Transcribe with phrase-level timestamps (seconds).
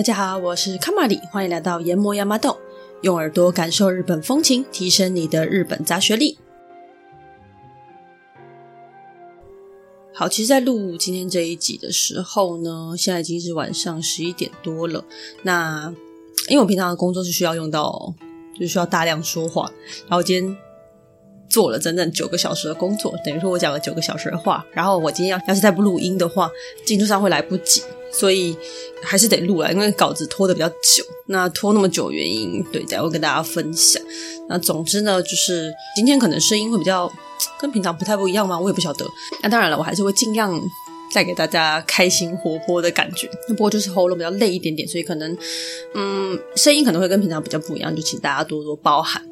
[0.00, 2.58] 大家好，我是卡玛里，欢迎来到研磨亚麻豆，
[3.02, 6.38] 用耳朵感受日本风情，提升你的日本杂学力。
[10.14, 15.04] 好，其实，在录今天这一集的时候呢，现在已经是晚上十一点多了。
[15.42, 15.94] 那
[16.48, 18.14] 因为我平常的工作是需要用到，
[18.54, 19.70] 就是需要大量说话，
[20.04, 20.56] 然后我今天
[21.46, 26.50] 做了整整九个小时的工作，等于说我讲了九个小时的话，然后我今天要要是再不录音的话，
[26.86, 27.82] 进度上会来不及。
[28.12, 28.56] 所以
[29.02, 31.04] 还是得录了，因为稿子拖得比较久。
[31.26, 34.02] 那拖那么久原因，对，待会跟大家分享。
[34.48, 37.10] 那总之呢，就是今天可能声音会比较
[37.60, 39.06] 跟平常不太不一样嘛，我也不晓得。
[39.42, 40.60] 那当然了，我还是会尽量
[41.14, 43.30] 带给大家开心活泼的感觉。
[43.48, 45.36] 那不过就是喉咙比较累一点点，所以可能
[45.94, 49.22] 嗯，声音可能会跟平常比较不一样，就请大家多多包涵。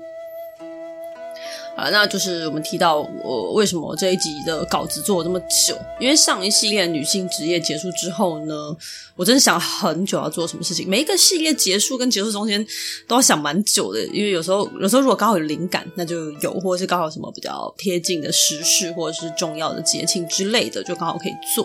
[1.78, 8.76] 啊，那就是我们提到我为什么这一集的稿子做了这么久，因为上一系列女性职业结束之后呢，
[9.14, 10.88] 我真的想很久要做什么事情。
[10.88, 12.66] 每一个系列结束跟结束中间
[13.06, 21.64] 都要想蛮久的，因为有时候有时候如果刚好有灵感，那就有；或者是刚好什么比较贴近的时事或者是重要的节庆之类的，就刚好可以做。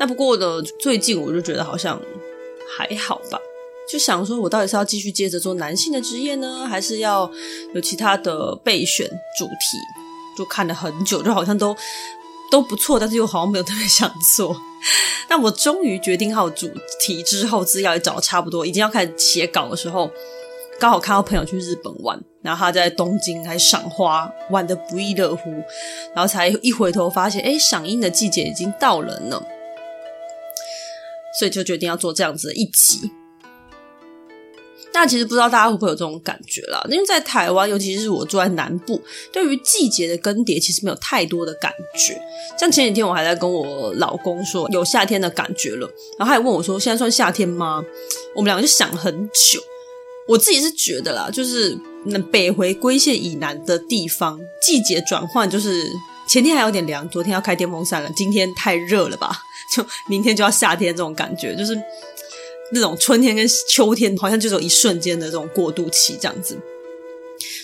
[0.00, 2.00] 那不过呢，最近我就觉得好像
[2.76, 3.38] 还好吧。
[3.90, 7.30] 就想说，我到底是要继续接着做男性的职业呢，还是要
[7.74, 9.06] 有其他的备选
[9.38, 9.78] 主题？
[10.36, 11.76] 就看了很久，就好像都
[12.50, 14.56] 都不错，但是又好像没有特别想做。
[15.28, 16.68] 但我终于决定好主
[17.00, 20.10] 题之后，资料也找差不多，已经要开始写稿的时候，
[20.80, 25.50] 刚好看到朋友去日本玩，然后他在东京还赏花，玩得不亦乐乎，
[26.14, 29.40] 然后才一回头发现，诶，赏樱的季节已经到了呢，
[31.38, 33.12] 所以就决定要做这样子的一集。
[34.96, 42.16] 但其实不知道大家会不会有这种感觉啦，因为在台湾，尤其是我住在南部，对于季节的更迭其实没有太多的感觉。
[42.56, 47.84] 像前几天我还在跟我老公说有夏天的感觉了，然后他还问我说：“现在算夏天吗？”
[48.36, 49.60] 我们两个就想很久。
[50.28, 55.84] 我自己是觉得啦，就是那北回归线以南的地方，季节转换就是
[56.28, 59.36] 前天还有点凉，昨天要开电风扇了，今天太热了吧？
[59.74, 61.76] 就明天就要夏天这种感觉，就是。
[62.74, 66.58] 那种春天跟秋天好像就只有一瞬间的这种过渡期这样子，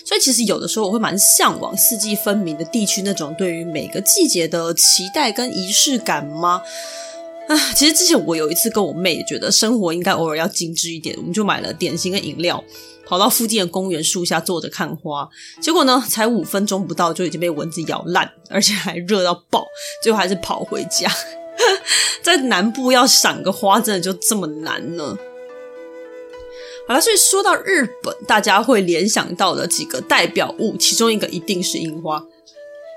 [0.05, 6.63] 所以其实有的时候我会蛮向往四季分明的地区那种对于每个季节的期待跟仪式感吗？
[7.49, 12.63] 啊，其实之前我有一次跟我妹觉得生活应该偶尔要精致一点，我们就买了点心跟饮料，
[13.07, 15.29] 跑到附近的公园树下坐着看花，
[15.61, 19.67] 结果呢才五分钟不到就已经被蚊子咬烂，而且还热到爆，
[20.03, 21.11] 最后还是跑回家。
[22.23, 25.17] 在南部要赏个花，真的就这么难呢？
[26.89, 32.25] 好了，所以说到日本，大家会联想到的几个代表物，其中一个一定是樱花。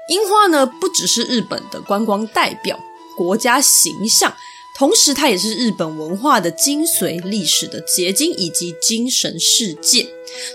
[0.09, 2.79] 樱花呢，不只是日本的观光代表，
[3.15, 4.33] 国家形象。
[4.75, 10.07] 同时，它也是日本文化的精髓、历史的结晶以及精神世界。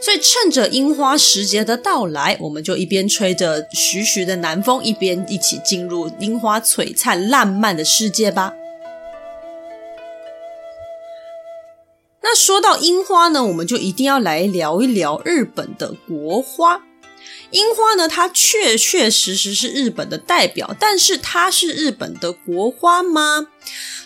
[0.03, 8.55] 所以，趁着樱花时节的到来，我们就一边吹着徐徐的南风，一边一起进入樱花璀璨烂漫的世界吧。
[12.21, 16.88] 那说到樱花呢，我们就一定要来聊一聊日本的国花。
[17.51, 23.47] 樱花呢，它确确实实是日本的代表，但是它是日本的国花吗？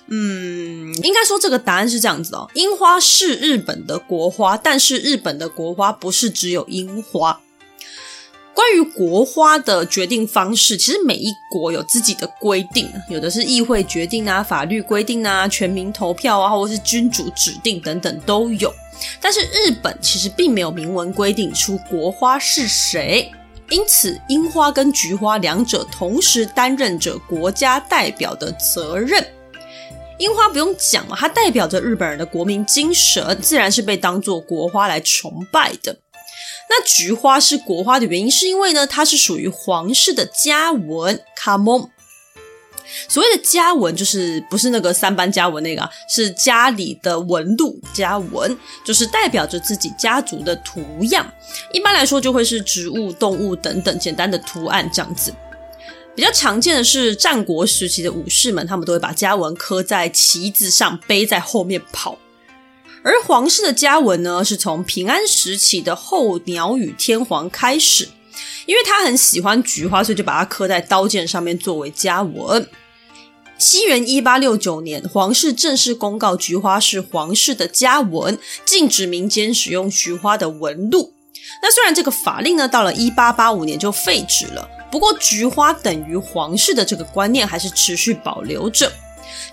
[0.07, 2.51] 嗯，应该说这个答案是这样子哦。
[2.55, 7.41] 樱花是日本的国花，但是日本的国花不是只有樱花。
[8.55, 18.73] 关于国花的决定方式，其实每一国有自己的规定，有的是议会决定啊，法律规定啊，全民投票啊，或者是君主指定等等都有。
[19.21, 23.33] 但是日本其实并没有明文规定出国花是谁，
[23.71, 29.27] 因此樱花跟菊花两者同时担任着国家代表的责任。
[30.19, 35.97] 樱花不用讲嘛，它代表着日本人的国民精神，自然是被当作国花来崇拜的。
[36.69, 41.91] 那菊花是国花的原因，是因为呢，它是属于皇室的家纹卡蒙。
[43.09, 51.31] 所谓的家纹，就是不是那个三班家纹那个啊，是家里的纹路家纹，就是代表着自己家族的图样。
[51.73, 55.33] 一般来说，就会是植物、动物等等简单的图案这样子。
[56.15, 62.19] 比较常见的是战国时期的武士们，他们都会把家纹刻在旗子上，背在后面跑。
[63.03, 68.09] 而皇室的家纹呢，是从平安时期的后鸟羽天皇开始，
[68.67, 72.69] 因为他很喜欢菊花，所以就把它刻在刀剑上面作为家纹。
[73.59, 81.13] 西元一八六九年，皇室正式公告菊花是皇室的家纹，禁止民间使用菊花的纹路。
[81.61, 84.69] 那虽然这个法令呢，到了一八八五年就废止了。
[84.91, 88.93] 不过，菊花等于皇室的这个观念还是持续保留着。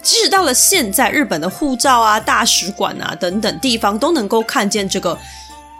[0.01, 5.17] 即使到了现在，日本的护照啊、大使馆啊等等地方都能够看见这个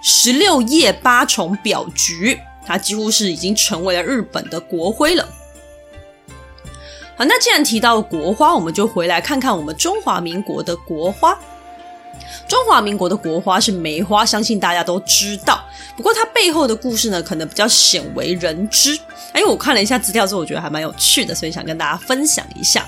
[0.02, 5.28] 十六叶八重表菊，它几乎是已经成为了日本的国徽了。
[7.18, 11.38] 好，那既然提到国花，我们就回来看看我们中华民国的国花。
[12.48, 15.64] 中华民国的国花是梅花，相信大家都知道。
[15.96, 18.98] 不过它背后的故事呢，可能比较鲜为人知。
[19.34, 22.86] 哎我看了一下资料之后，我觉得还蛮有趣的，所以想跟大家分享一下。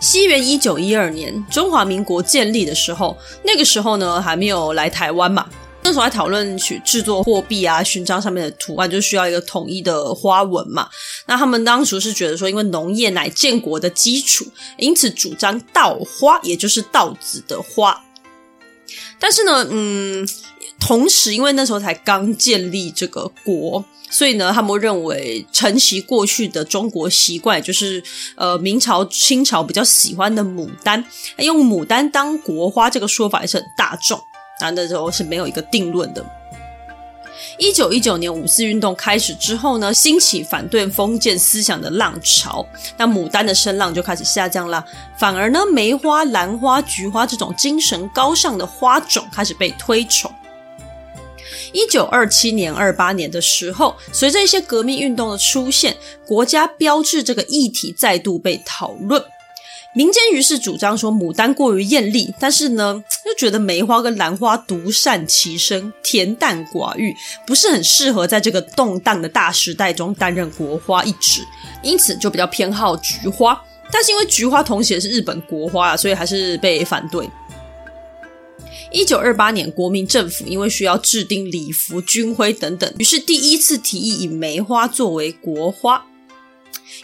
[0.00, 5.46] 西元一九一二年，中华民国建立的时候，那个时候呢还没有来台湾嘛。
[5.82, 10.88] 那时候还讨论去制作货币啊，勋章上面的图案就需要一个统一的花纹嘛。
[11.26, 18.04] 那他们当时是觉得说，因为农业乃建国的基础，因此主张稻花，也就是稻子的花。
[19.18, 20.28] 但是呢，嗯，
[20.80, 28.02] 同时因为那时候才刚建立这个国，所以呢，他们认为承袭过去的中国习惯，就是
[28.34, 31.04] 呃明朝、清朝比较喜欢的牡丹，
[31.38, 34.18] 用牡丹当国花这个说法也是很大众，
[34.60, 36.24] 那那时候是没有一个定论的。
[37.56, 42.66] 一九一九年五四运动开始之后呢，兴起反对封建思想的浪潮，
[42.96, 44.84] 那牡丹的声浪就开始下降了。
[45.18, 50.30] 反而呢，梅花、兰花、菊花这种精神高尚的花种开始被推崇。
[51.72, 59.22] 一九二七年、二八年的时候，随着一些革命运动的出现，国家标志这个议题再度被讨论。
[59.92, 67.12] 民间于是主张说，牡丹过于艳丽，但是呢，又觉得梅花跟兰花独善其身，恬淡寡欲，
[67.44, 71.42] 不是很适合在这个动荡的大时代中担任国花一职，
[71.82, 73.60] 因此就比较偏好菊花。
[73.90, 77.28] 但是因为菊花同时也是日本国花啊，所以还是被反对。
[78.92, 86.06] 一九二八年，国民政府因为需要制定礼服、军徽等等，于是第一次提议以梅花作为国花。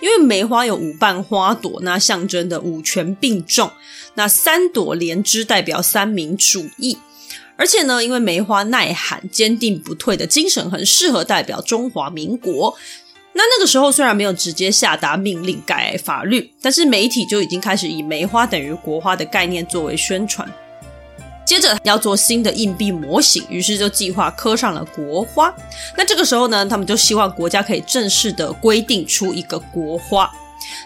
[0.00, 3.70] 因为梅花有五瓣花朵，那象征的五权并重，
[4.14, 6.98] 那三朵连枝代表三民主义，
[7.56, 12.76] 而且呢，因为梅花耐寒、坚定不退的精神，很适合代表中华民国。
[13.32, 20.52] 那那个时候虽然没有直接下达命令改法律，但是媒体就已经开始以梅花等于国花的概念作为宣传。
[21.46, 25.54] 接着要做新的硬币模型，于是就计划刻上了国花。
[25.96, 30.30] 那这个时候呢，他们就希望国家可以正式的规定出一个国花。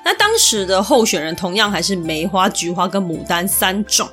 [0.04, 4.06] 那当时的候选人同样还是梅花、菊花跟牡丹三种。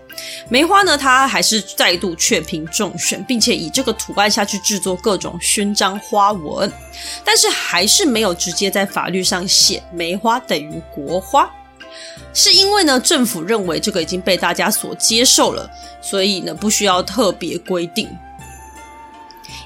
[0.48, 6.72] 梅花呢，它还是再度雀屏中选，并且以这个图案下去制作各种勋章花纹，
[7.26, 11.52] 但是还是没有直接在法律上写梅花等于国花。
[12.34, 15.70] 是因为呢，政府认为这个已经被大家所接受了，
[16.02, 18.10] 所以呢，不需要特别规定。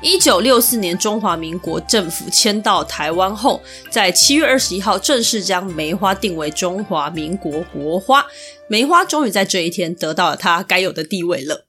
[0.02, 8.26] 一九六四年，中华民国政府迁到台湾后，在七月二十一号正式将梅花定为中华民国国花，
[8.68, 11.66] 梅花终于在这一天得到了它该有的地位了。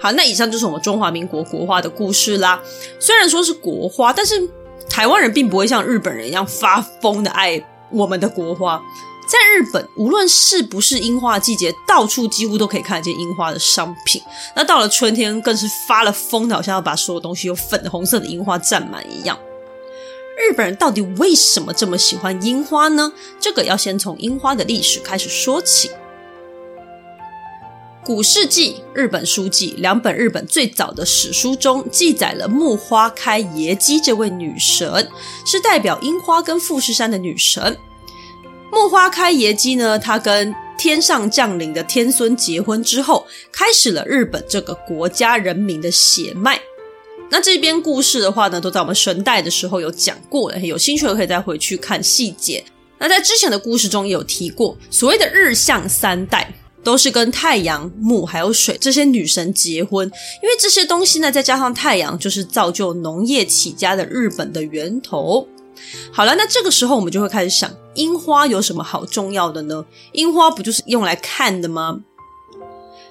[0.00, 2.62] 好，那以上就是我们中华民国国花的故事啦。
[2.98, 4.48] 虽然说是国花，但是。
[4.94, 7.60] 台湾人并不会像日本人一样发疯的爱
[7.90, 8.80] 我们的国花。
[9.26, 14.22] 在日本，无论是不是樱花季节，到处几乎都可以看见樱花的商品。
[14.54, 19.36] 那到了春天，更是发了疯的，好像要把所有东西用粉红色的樱花占满一样。
[20.38, 23.12] 日本人到底为什么这么喜欢樱花呢？
[23.40, 25.90] 这个要先从樱花的历史开始说起。
[28.04, 35.08] 古事记、日本书记两本日本最早的史书中记载了木花开耶姬这位女神，
[35.46, 37.78] 是代表樱花跟富士山的女神。
[38.70, 46.60] 木花开耶姬呢，她跟天上降临的天孙结婚之后，开始了日本这个国家人民的血脉。
[47.30, 52.62] 那这边故事的话呢，都在我们神代的时候有讲过了，有兴趣的可以再回去看细节。
[52.98, 56.52] 那在之前的故事中也有提过，所谓的日向三代。
[56.84, 60.06] 都是跟太阳、木还有水这些女神结婚，
[60.42, 65.48] 因为这些东西呢，再加上太阳，就是造就农业起家的日本的源头。
[66.12, 69.84] 好了，那这个时候我们就会开始想，樱花有什么好重要的呢？
[70.12, 72.00] 樱花不就是用来看的吗？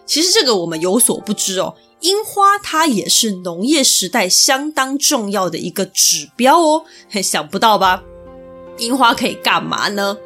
[0.05, 6.85] 其实这个我们有所不知哦，樱花它也是农业时代相当重要的一个指标哦。
[7.21, 8.03] 想不到吧？
[8.77, 10.17] 樱花可以干嘛呢？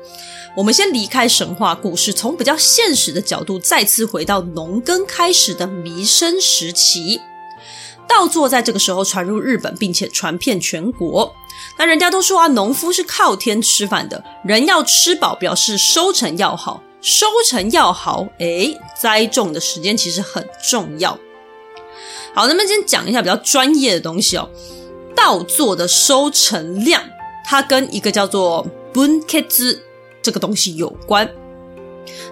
[0.58, 7.22] 我们先离开神话故事，从比较现实的角度，再次回到农耕开始的弥生时期。
[8.08, 11.32] 稻作在这个时候传入日本，并且传遍全国。
[11.78, 16.82] 那人家都说啊，农夫是靠天吃饭的，人要吃饱，表示收成要好。
[17.02, 21.16] 收成要好，诶，栽种的时间其实很重要。
[22.34, 24.50] 好，那么先讲一下比较专业的东西哦，
[25.16, 27.04] 稻作的收成量。
[27.46, 29.78] 它跟一个叫做 bunkezu
[30.28, 31.26] 这个东西有关。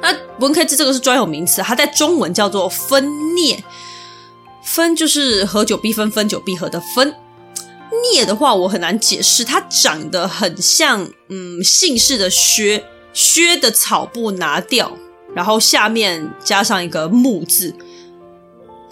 [0.01, 3.63] 那文开字这个是专有名词，它在中文叫做分镍。
[4.65, 7.15] 分就是合久必分，分久必合的分。
[8.11, 12.83] 孽的话，我很难解释，它长得很像，嗯，姓氏的薛，
[13.13, 14.91] 薛的草部拿掉，
[15.33, 17.73] 然后下面加上一个木字。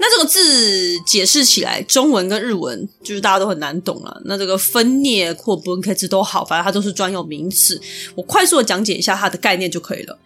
[0.05, 4.22] 那这个字解释起来，中文跟日文就是大家都很难懂了。
[4.25, 7.79] 那这个分镍或 b u n k e r 都好，反正它都是专有名词。
[8.15, 10.19] 我快速的讲解一下它的概念就可以了。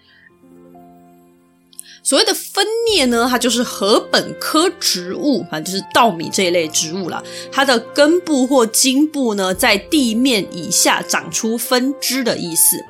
[2.01, 7.21] 所谓的分镍呢，它就是禾本科植物，反正就是稻米这一类植物啦。
[7.51, 12.83] 它的根部或茎部呢，在地面以下长出分支的意思。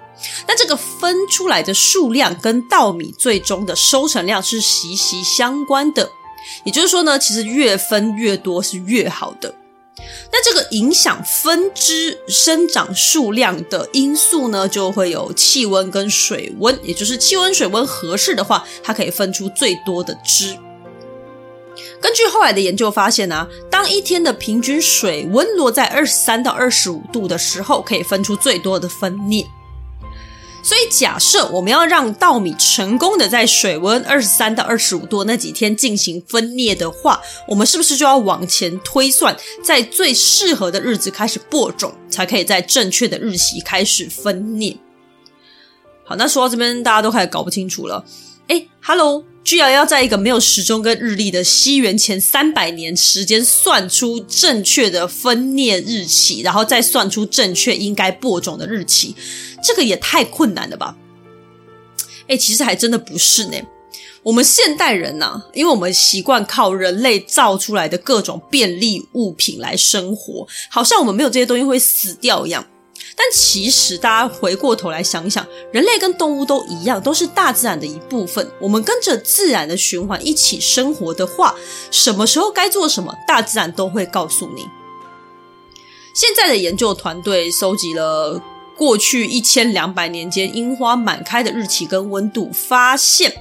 [0.48, 6.10] 那这个分出来的数量跟稻米最终的收成量是息息相关的。
[6.64, 9.54] 也就是说呢，其实越分越多是越好的。
[10.32, 20.56] 那这个影响分支生长数量的因素呢，就会有气温跟水温，也就是气温、水温合适的话，它可以分出最多的枝。
[22.00, 29.48] 根据后来的研究发现呢、啊，当一天的平均水温落在二十三到二十五度的时候，可以分出最多的分镍。
[30.68, 39.34] 所以，假设我们要让稻米成功的在水温二十三到二十五度那几天进行分裂的话，我们是不是就要往前推算，
[39.64, 44.76] 在最适合的日子开始播种，才可以在正确的日期开始分裂？
[46.04, 48.04] 好，那说到这边，大家都开始搞不清楚了。
[48.50, 49.24] 哎，Hello。
[49.48, 59.16] 居然要在一个没有时钟跟日历的西元前三百年时间算出正确的分镍日期，然后再算出正确应该播种的日期，
[59.64, 60.98] 这个也太困难了吧？
[62.28, 63.56] 哎，其实还真的不是呢。
[64.22, 72.68] 我们现代人呢，因为我们习惯靠人类造出来的各种便利物品来生活，好像我们没有这些东西会死掉一样。
[73.20, 78.48] 但其实，大家回过头来想一想，人类跟动物都一样，都是大自然的一部分。
[78.62, 81.56] 我们跟着自然的循环一起生活的话，
[81.90, 84.70] 什么时候该做什么，大自然都会告诉你。
[86.14, 88.40] 现在的研究团队收集了
[88.78, 93.36] 过去一千两百年间樱花满开的日期跟温度，发现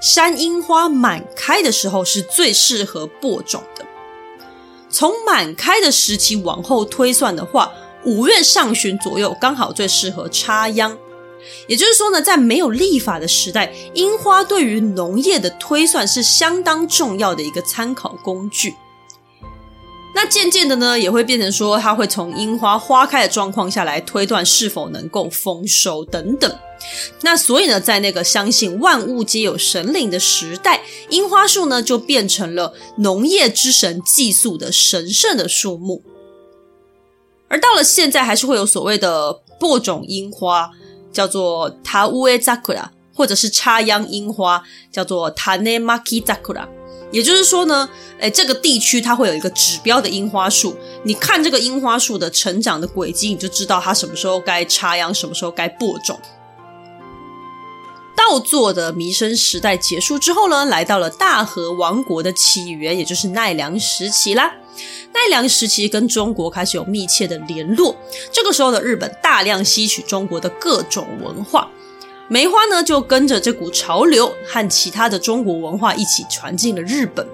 [0.00, 3.84] 山樱花满开的时候是最适合播种的。
[4.88, 7.70] 从满开的时期往后推算的话，
[8.04, 10.96] 五月上旬左右刚好最适合插秧，
[11.68, 18.74] 也就是说呢，在没有历法的时代，樱花对于农业的推算是相当重要的一个参考工具。
[20.12, 26.52] 那渐渐的呢，也会变成说，它会从樱花花开的状况下来推断是否能够丰收等等。
[27.20, 36.02] 那所以呢，在那个相信万物皆有神灵的时代，樱花树呢就变成了农业之神祭祀的神圣的树木。
[37.49, 40.71] 而到了现在，还是会有所谓的播种樱花，
[41.11, 46.67] 叫做田植え桜，或者是插秧樱花，叫做种まき桜。
[47.11, 47.87] 也就是说呢，
[48.19, 56.19] 诶，这个地区它会有一个指标的樱花树，你看这个樱花树的成长的轨迹，你就知道它什么时候该插秧，什么时候该播种。
[58.17, 64.51] 稻作的弥生时代结束之后呢，来到了大和王国的起源，也就是奈良时期啦。
[65.12, 67.96] 奈良时期跟中国开始有密切的联络，
[68.30, 71.68] 这个时候的日本大量吸取中国的各种文化，
[72.28, 77.26] 梅花呢就跟着这股潮流和其他的中国文化一起传进了日本。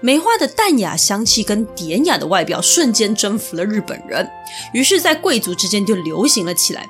[0.00, 4.28] 梅花的淡雅香气跟典雅的外表瞬间征服了日本人，
[4.74, 6.86] 于是，在贵族之间就流行了起来。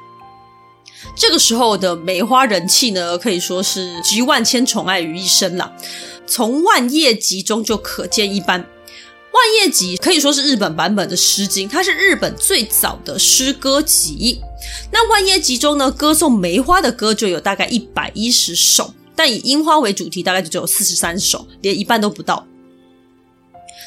[1.15, 5.73] 这个时候的梅花人气呢，可以说是集万千宠爱于一身了，
[6.27, 8.67] 从万叶集中就可见一斑。
[9.33, 14.41] 万叶集可以说是日本版本的《诗经》，它是日本最早的诗歌集。
[14.91, 22.47] 那万叶集中呢，歌颂梅花的歌就有大概一百一十首，但以樱花为主题，大概就只有四十三首，连一半都不到。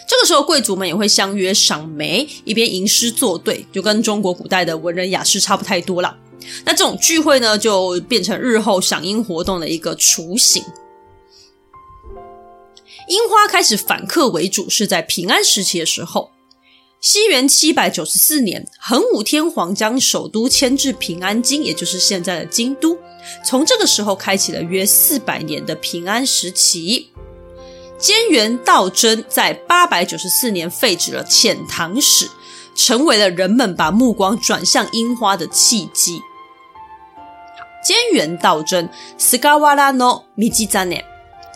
[0.07, 6.17] 这个时候，贵族们也会相约赏梅，一边吟诗作对，就跟中国古代的文人雅士差不太多了。
[6.63, 10.63] 那这种聚会呢，就变成日后赏樱活动的一个雏形。
[13.07, 16.31] 樱花开始反客为主是在平安时期的时候，
[16.99, 22.97] 西元七百九十四年，桓武天皇将首都迁至平安京，也就是现在的京都。
[23.45, 27.11] 从这个时候开启了约四百年的平安时期。
[27.97, 32.29] 菅原道真在八百九十四年废止了遣唐使，
[32.75, 36.19] 成为了人们把目光转向樱花的契机。
[37.87, 41.05] 菅原道真，斯嘎瓦拉诺米基赞内。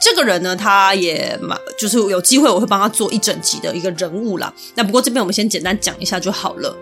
[0.01, 4.53] 这个人呢，他也蛮，就是有机会我会帮他做一整集的一个人物啦。
[4.75, 6.75] 那不过这边我们先简单讲一下就好了。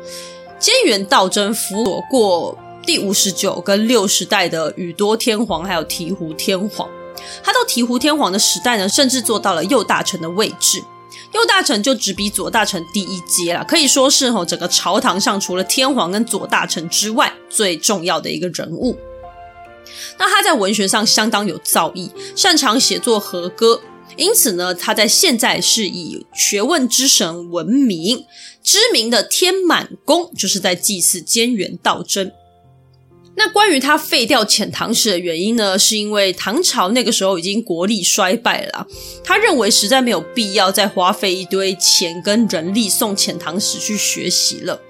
[0.59, 6.87] 菅原道真辅佐过第五十九跟六十代的宇多天皇，还有醍醐天皇。
[7.43, 10.83] 他到醍醐天皇的时代呢，甚至做到了右大臣的位置。
[11.33, 18.97] 右大臣就只比左大臣低一阶了，可以说是吼整个朝堂上除了天皇跟左大臣之外最重要的一个人物。
[20.17, 23.81] 那他在文学上相当有造诣，擅长写作和歌，
[24.15, 28.25] 因此呢，他在现在是以学问之神闻名。
[28.63, 32.33] 知名的天满宫就是在祭祀菅原道真。
[33.37, 38.87] 那关于他废掉遣唐使的原因呢，是因为唐朝那个时候已经国力衰败了，
[39.23, 44.81] 他认为实在没有必要再花费一堆钱跟人力送遣唐使去学习了。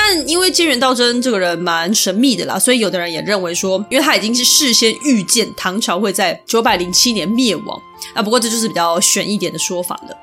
[0.00, 7.82] 但因为菅原道真这个人蛮神秘的啦，所以有的人也认为说，因为他已经是事先预见唐朝会在九百零七年灭亡
[8.14, 8.22] 啊。
[8.22, 10.16] 不过这就是比较玄一点的说法了。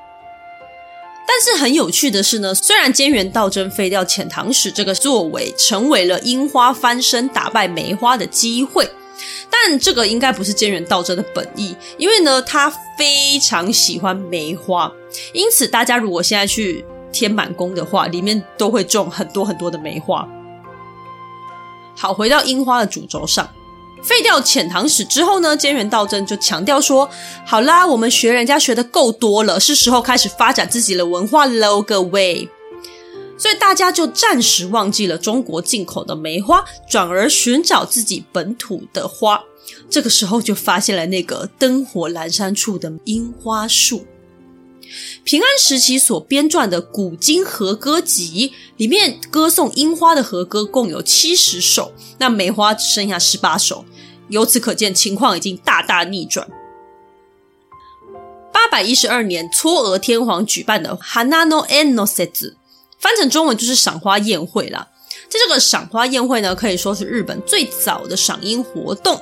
[1.28, 8.88] 但是很有趣的是呢，虽然菅原道真废掉遣唐使这个作为，成为了樱花翻身打败梅花的机会，
[9.50, 14.90] 但这个应该不是菅原道真的本意，因为呢，他非常喜欢梅花，
[15.34, 20.26] 因此大家如果现在去天满宫的话，里面都会种很多很多的梅花。
[21.94, 23.48] 好，回到樱花的主轴上。
[24.02, 27.08] 废掉遣唐使之后呢，菅原道真就强调说
[27.44, 32.48] ：“好啦，我们学人家学的够多了，是时候开始发展自己的文化喽，各位。”
[33.38, 39.42] 所以大家就暂时忘记了中国进口的梅花，转而寻找自己本土的花。
[39.90, 44.06] 这个时候就发现了那个灯火阑珊处的樱花树。
[45.24, 53.84] 平安时期所编撰的《古今和歌集》里面，歌颂樱花的和歌共有七十首，那梅花只剩下十八首。
[54.28, 56.48] 由此可见，情况已经大大逆转。
[58.52, 62.54] 八百一十二年，嵯峨天皇举办的 Hana no En no Setsu，
[62.98, 64.88] 翻成中文就是赏花宴会啦。
[65.28, 69.20] 在这个赏花宴会呢，可以说是日本最早的赏樱活动。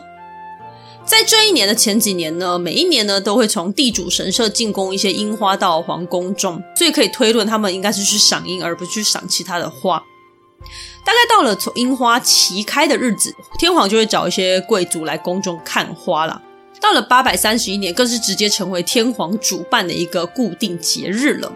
[1.06, 10.02] 在这一年的前几年呢，每一年呢都会从地主神社进贡一些樱花到皇宫中，所以可以推论他们应该是去赏樱，而不是去赏其他的花。
[11.04, 16.40] 大概到了从樱花齐开的日子，天皇就会找一些贵族来宫中看花了。
[16.80, 21.52] 到了八百三十一年，更是直接成为天皇主办的一个固定节日了。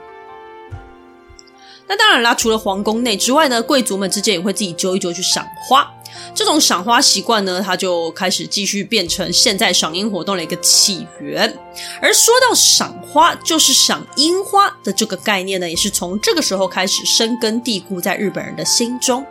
[1.86, 5.90] 那当然啦，除了皇宫内之外呢，贵族们之间也会自己揪一揪去赏花。
[6.34, 11.58] 这种赏花习惯呢，它就开始继续变成现在赏樱活动的一个起源。
[12.00, 19.26] 而说到赏花，就是赏樱花的这个概念呢，也是从这个时候开始深根蒂固在日本人的心中。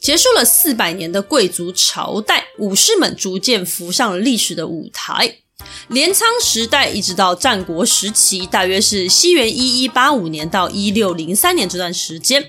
[0.00, 5.36] 结束了四百年的贵族朝代，武士们逐渐浮上了历史的舞台。
[5.86, 12.44] 镰仓时代一直到战国时期，大约是西元一一八五年到一六零三年这段时间，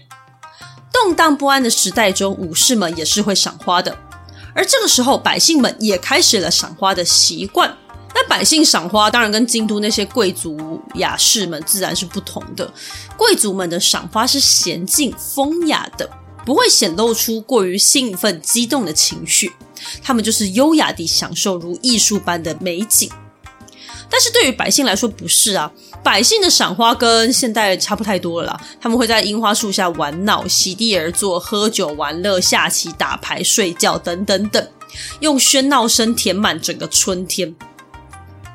[0.94, 3.98] 动荡不安的时代中，武士们也是会赏花的。
[4.56, 7.76] 而这个时候，百姓们也开始了赏花的习惯。
[8.16, 12.72] 那百姓赏花，当然跟京都那些贵族雅士们自然是不同的。
[13.18, 16.10] 贵族们的赏花是娴静风雅的。
[16.46, 19.50] 不会显露出过于兴奋、激动的情绪，
[20.02, 23.10] 他们就是优雅地享受如艺术般的美景。
[24.14, 25.72] 但是对于百姓来说不是啊，
[26.04, 28.62] 百姓的赏花跟现代差不太多了啦。
[28.80, 34.68] 他们会在樱花树下玩闹、席地而坐、喝酒玩乐、下棋、打牌、睡觉等等等，
[35.22, 37.56] 用喧闹声填满整个春天。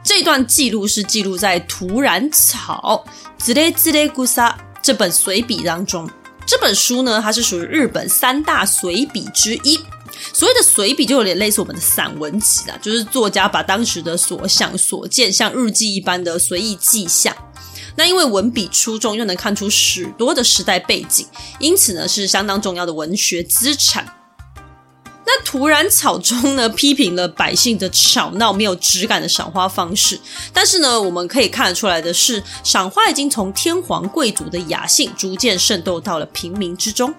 [0.04, 3.04] 这段记录是记录在《土染草》
[3.44, 6.08] 兹雷兹雷古萨这本随笔当中。
[6.46, 9.76] 这本书呢，它是属于日本三大随笔之一。
[10.32, 17.36] 所谓的随笔，就有点类似我们的散文集啦，就是作家把当时的所想所见，像日记一般的随意记下。
[17.96, 21.26] 那因为文笔出众，又能看出许多的时代背景，
[21.58, 24.14] 因此呢，是相当重要的文学资产。
[25.26, 30.18] 那《土染草》中呢，批评了百姓的吵闹、没有质感的赏花方式。
[30.54, 37.12] 但是呢，我们可以看得出来的是，赏花已经从天皇贵族的雅兴逐渐渗透到了平民之中。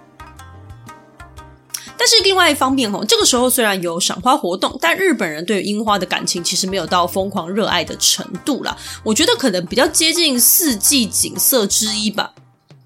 [2.00, 8.78] 但是另外一方面，吼，这个时候虽然有赏花活动，但日本人对樱花的感情其实没有到疯狂热爱的程度啦。
[9.04, 12.32] 我觉得可能比较接近四季景色之一吧。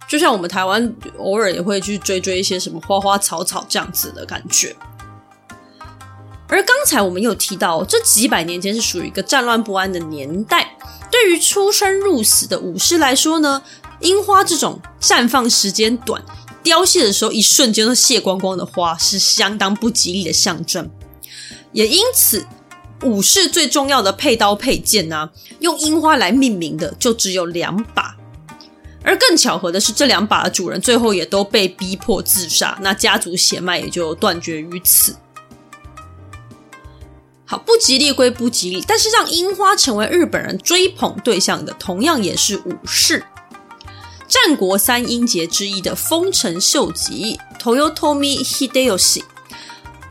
[0.07, 4.75] 就像我们台湾偶尔也会去追追一些什么花花草草这样子的感觉。
[6.47, 10.75] 而刚才我们有提到，这几百年间是属于一个战乱不安的年代。
[11.11, 13.61] 对于出生入死的武士来说呢，
[14.01, 16.23] 樱花这种绽放时间短、
[16.63, 20.89] 凋谢的时候一瞬间都谢光光的花，是相当不吉利的象征。
[21.73, 22.45] 也因此，
[23.03, 28.15] 武士最重要的佩刀佩剑呢、用樱花来命名的就只有两把。
[29.03, 35.15] 而更巧合的是，这两把的主人最后也都被逼迫自杀，那家族血脉也就断绝于此。
[37.43, 43.25] 好，不吉利归不吉利，但是让樱花成为日本人追捧对象的，同样也是武士。
[44.33, 49.23] 战国三英杰之一的丰臣秀吉 （Toyotomi Hideyoshi）。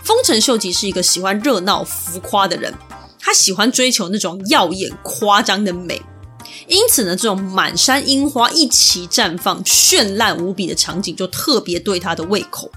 [0.01, 2.73] 丰臣秀吉是一个喜欢热闹浮夸的人，
[3.19, 6.01] 他喜欢追求那种耀眼夸张的美。
[6.69, 12.71] 因此呢，这种满山樱花一齐绽放、绚烂无比的场景，就特别对他的胃口。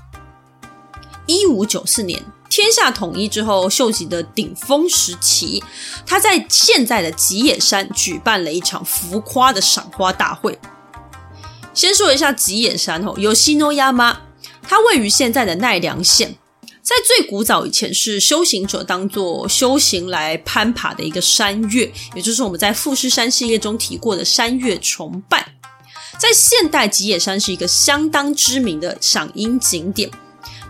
[1.28, 5.64] 一五九四年，天下统一之后，秀吉的顶峰时期，
[6.08, 10.58] 他在现在的吉野山举办了一场浮夸的赏花大会。
[11.76, 14.16] 先说一下吉野山哦，Yoshinoyama，
[14.64, 16.38] 它位于现在的奈良县。
[16.82, 25.56] 在最古早以前，是修行者当做修行来攀爬的一个山岳，也就是我们在富士山系列中提过的山岳崇拜。
[26.18, 30.10] 在现代，吉野山是一个相当知名的赏樱景点，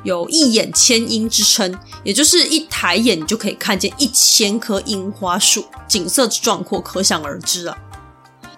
[0.03, 7.77] 有一眼千樱之称，也就是一抬眼就可以看见一千棵樱花树，景色之壮阔可想而知了。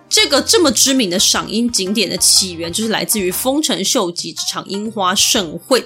[0.09, 5.85] 这个这么知名的赏樱景点的起源，就是来自于丰臣秀吉这场樱花盛会。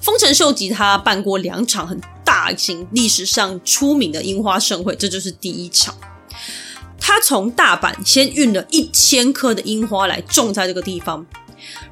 [0.00, 5.94] 丰臣秀吉他办过两场很大型、历史上出名的樱花盛会，这就是第一场。
[6.98, 11.24] 他从大阪先运了一千棵的樱花来种在这个地方，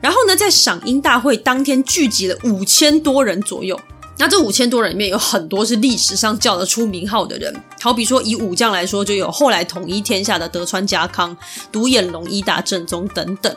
[0.00, 3.80] 然后呢，在赏樱大会当天聚集了五千多人左右。
[4.20, 11.36] 那这五千多人里面有很多是历史上叫得出名号的人，好比说以武将来说，就有后来统一天下的德川家康、
[11.70, 13.54] 独眼龙伊达正宗等等。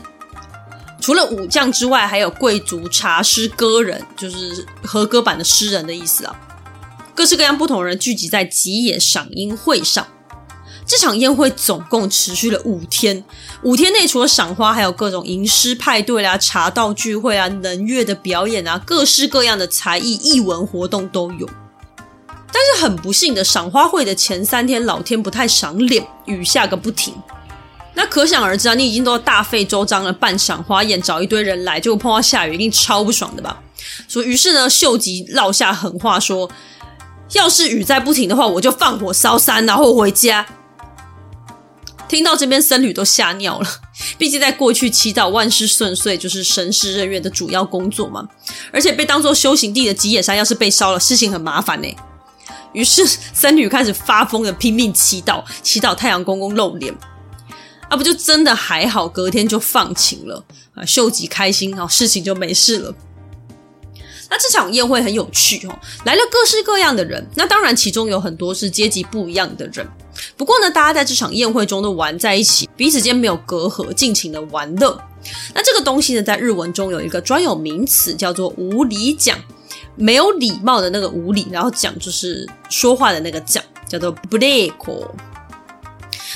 [1.00, 6.39] 除了武将之外，还有贵族、茶师、歌人，就是和歌版的诗人的意思啊。
[7.15, 10.06] 各式各样不同人聚集在吉野赏樱会上。
[10.91, 13.23] 这场宴会总共持续了五天，
[13.63, 21.49] 五天内除了赏花，还有各种吟诗派对啊、茶道聚会啊、能乐的表演啊，各式各样的才艺、艺文活动都有。
[22.51, 27.13] 但是很不幸的，赏花会的前三天，老天不太赏脸，雨下个不停。
[27.93, 33.62] 那可想而知啊，你已经都大费周章了，办赏花宴，找一堆人来，结果碰到下雨，一定超不爽的吧？
[34.10, 36.51] 所以，于是呢，秀吉撂下狠话说
[37.32, 40.45] ：“要是雨再不停的话，我就放火烧山，然后回家。”
[42.12, 43.67] 听到这边，僧侣都吓尿了。
[44.19, 48.28] 毕竟在过去，祈祷万事顺遂就是神事人员的主要工作嘛。
[48.74, 51.88] 而且被当做修行地的吉野山，要是被烧了，事情很麻烦呢。
[52.74, 56.93] 于是僧侣开始发疯的拼命祈祷，祈祷太阳公公露脸。
[57.88, 60.43] 啊，不就真的还好，隔天就放晴了
[60.76, 60.86] 啊！
[60.86, 62.93] 秀吉开心啊，事情就没事了。
[64.30, 67.26] 那这场宴会很有趣哦，来了各式各样的人。
[67.36, 69.88] 那当然，其中有很多是阶级不一样的人。
[70.38, 75.00] 不过呢，大家在这场宴会中都玩在一起，彼此间没有隔阂，尽情的玩乐。
[75.54, 79.38] 那这个东西呢，在日文中有一个专有名词，叫做“无礼讲”，
[79.96, 84.76] 没有礼貌的那个无礼，然后讲就是说话的那个讲，叫做“b r e a k”。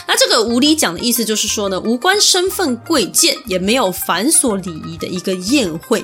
[0.08, 6.00] 那这个无礼讲的意思就是说呢，无关身份贵贱，也没有繁琐礼仪的一个宴会。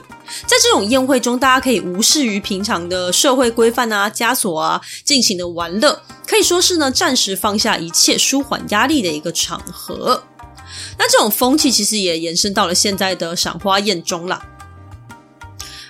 [0.48, 10.24] 在这种宴会中，大家可以无视于平常的社会规范啊、枷锁啊，尽情的玩乐，可以说是呢暂时放下一切、舒缓压力的一个场合。
[10.98, 14.48] 那这种风气其实也延伸到了现在的赏花宴中啦。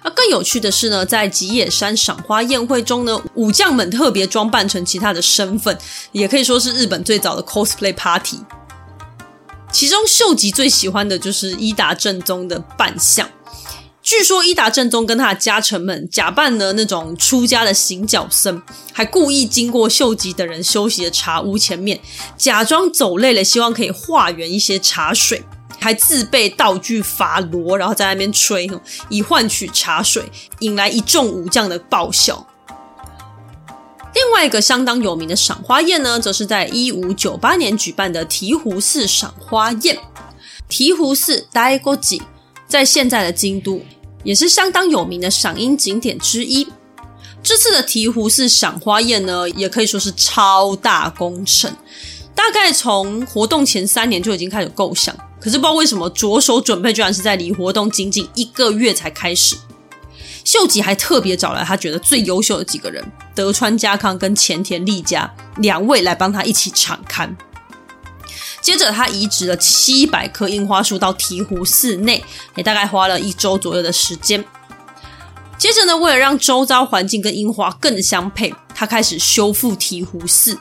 [0.03, 5.77] 而更有趣的是呢，在吉野山赏花宴会中呢，武将们特别装扮成其他的身份，
[6.11, 8.39] 也可以说是日本最早的 cosplay party。
[9.71, 13.29] 其中秀吉最喜欢的就是伊达正宗的扮相。
[14.03, 18.61] 据说伊达正宗跟他的家臣们假扮了那种出家的行脚僧，
[18.91, 22.01] 还故意经过秀吉等人休息的茶屋前面，
[22.35, 25.43] 假装走累了，希望可以化缘一些茶水。
[25.81, 28.69] 还自备道具法螺，然后在那边吹，
[29.09, 32.47] 以换取茶水，引来一众武将的爆笑。
[34.13, 39.97] 另外一个相当有名的赏花宴呢，则是在一五九八年举办的醍醐寺赏花宴。
[40.69, 42.21] 醍醐寺 Daigoji
[42.67, 43.81] 在现在的京都，
[44.23, 46.67] 也是相当有名的赏樱景点之一。
[47.41, 51.75] 这次的醍醐寺赏花宴呢，也可以说是超大工程，
[52.35, 55.15] 大概从活动前三年就已经开始构想。
[55.41, 59.57] 可是不知道为什么着手准备，居然是在离活动仅仅一个月才开始。
[60.43, 67.29] 秀吉还特别找来他觉得最优秀的几个人，德川家康跟前田利家两位来帮他一起场勘。
[68.61, 72.23] 接着他移植了七百棵樱花树到醍醐寺内，
[72.55, 74.43] 也大概花了一周左右的时间。
[75.57, 80.59] 接着呢，为了让周遭环境跟樱花更相配，他开始修复醍醐寺。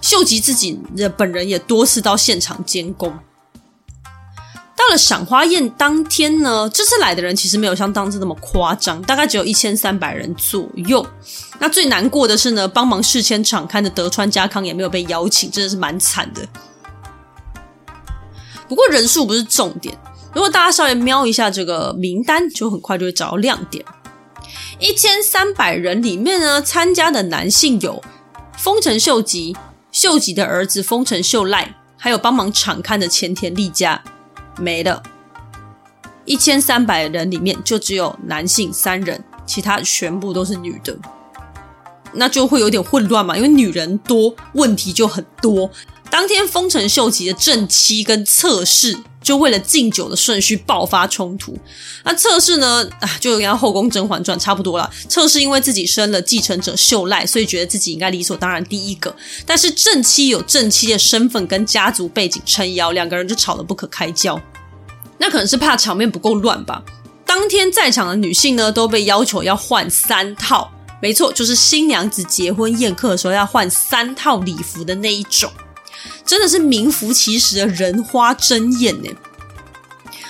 [0.00, 3.12] 秀吉自己的本人也多次到现场监工。
[4.86, 11.04] 到了赏花宴当天呢，这次来的人其实没有像当时那么夸张，大概只有一千三百人左右。
[11.58, 16.46] 那最难过的是呢，帮忙事先场勘的德川家康也没有被邀请，真的是蛮惨的。
[18.68, 19.98] 不过人数不是重点，
[20.32, 23.84] 如果大家稍微瞄一下这个名单，就很快就会找到亮点。
[24.78, 28.00] 一千三百人里面呢，参加的男性有
[28.56, 29.56] 丰臣秀吉、
[29.90, 34.00] 秀吉的儿子丰臣秀赖，还有帮忙场勘的前田利家。
[34.58, 35.02] 没了，
[36.24, 40.96] 一千三百人里面就只有男性三人，其他全部都是女的，
[42.14, 45.70] 那就会有点混乱嘛，因为女人多，问题就很多。
[46.08, 51.58] 当天丰臣秀吉的正妻跟侧室就为了敬酒的顺序爆发冲突，
[52.04, 54.88] 那侧室呢，啊，就跟《后宫甄嬛传》差不多了。
[55.08, 59.12] 侧室因为自己生了继承者秀赖，所以觉得自己应该理所当然第一个，
[59.44, 64.40] 但是正妻有正妻的身份跟家族背景撑腰，两个人就吵得不可开交。
[65.18, 66.80] 那可能是怕场面不够乱吧。
[67.24, 70.70] 当天在场的女性呢，都被要求要换三套，
[71.02, 75.50] 没错，就是新娘子结婚宴客的时候要换三套礼服的那一种。
[76.26, 79.08] 真的是名副其实的人花争艳呢，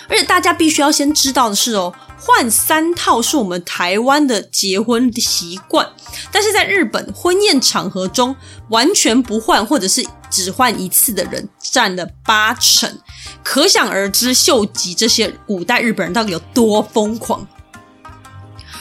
[0.09, 5.89] 而且大家必须要先知道的是哦，换三套是我们台湾的结婚习惯，
[6.31, 8.37] 但是在日本婚宴场合中
[8.69, 12.99] 完全不换或者是只换一次的人占了八成，
[13.43, 17.47] 可想而知秀吉这些古代日本人到底有多疯狂。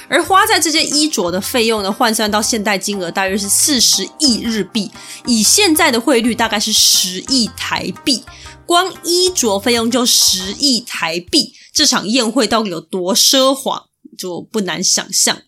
[0.07, 4.91] 而花在这些衣着的费用呢，换算到现代金额大约是四十亿日币，
[5.25, 8.23] 以现在的汇率大概是十亿台币。
[8.67, 13.85] 光衣着费用就十亿台币，这场宴会到底有多奢华，
[14.17, 15.41] 就不难想象。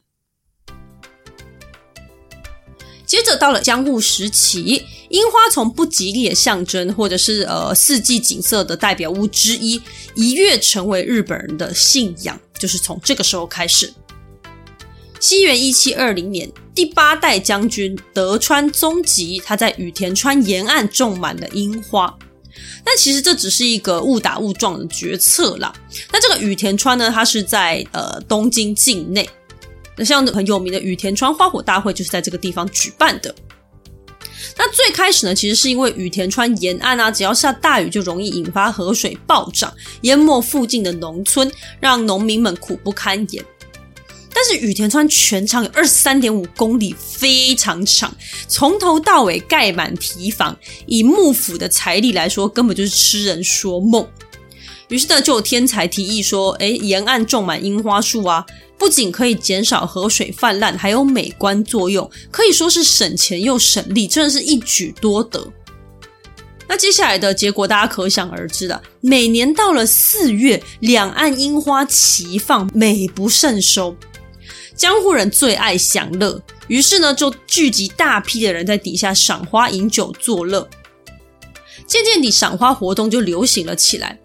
[3.08, 9.82] 接着到了江户时期，樱花从不吉利的象征，或者是呃四季景色的代表物之一，
[10.13, 13.91] 一跃成为日本人的信仰，就是从这个时候开始。
[15.20, 22.16] 西元一七二零年，第八代将军德川宗吉他在羽田川沿岸种满了樱花。
[22.84, 25.74] 但其实这只是一个误打误撞的决策啦。
[26.12, 29.30] 那这个羽田川呢，它是在呃东京境内。
[29.96, 33.34] 那像很有名的羽田川花火大会就是在这个地方举办的。
[34.56, 43.44] 那最开始呢，其实是因为羽田川沿岸啊，只要下大雨就容易引发河水暴涨，淹没附近的农村，让农民们苦不堪言。
[44.38, 48.15] 但是隅田川全长有二十三点五公里，非常长，
[48.47, 54.08] 从头到尾盖满堤防，以幕府的财力来说，根本就是痴人说梦。
[54.89, 58.45] 于是呢，就有天才提议说：“哎，沿岸种满樱花树啊，
[58.78, 65.52] 不仅可以减少河水泛滥，还有美观作用，可以说是省钱又省力，真的是一举多得。”
[66.69, 68.80] 那接下来的结果大家可想而知了。
[69.02, 73.97] 每年到了四月，两岸樱花齐放，美不胜收。
[74.78, 80.70] 江湖人最爱享乐，于是呢，就聚集大批的人在底下赏花、饮酒、作乐。
[81.88, 84.20] 渐渐地，赏花活动就流行了起来。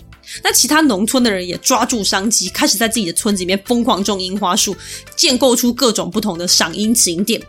[0.44, 4.76] 那其他农村的人也抓住商机，开始在自己的村子里面疯狂种樱花树，
[5.16, 7.40] 建构出各种不同的赏樱景点。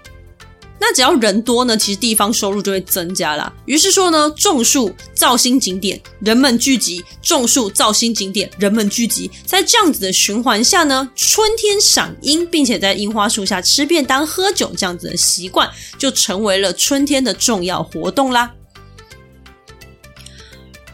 [0.86, 3.52] 那只要人多呢，其实地方收入就会增加啦。
[3.66, 9.32] 于是说呢，种树造新景点，人们聚集；种树造新景点，人们聚集。
[9.46, 18.54] 在这样子的循环下呢，春天赏樱，并且在樱花树下吃便当、喝酒这样子的习惯，就成为了春天的重要活动啦。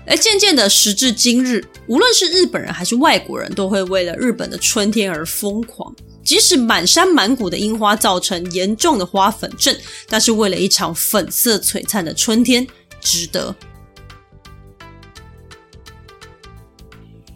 [0.05, 5.95] 而渐渐的，时至今日，无论是日本人还是外国人，都会为了日本的春天而疯狂。
[6.29, 9.75] 即使满山满谷的樱花造成严重的花粉症，
[10.07, 12.67] 但是为了一场粉色璀璨的春天，
[13.01, 13.55] 值得。